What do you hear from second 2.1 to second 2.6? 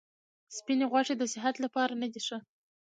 دي ښه.